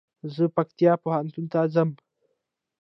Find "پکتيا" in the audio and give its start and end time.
0.55-0.93